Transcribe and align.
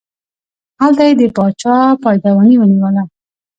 هلته 0.81 1.01
یې 1.07 1.13
د 1.19 1.21
باچا 1.35 1.75
پایدواني 2.03 2.55
ونیوله. 2.57 3.03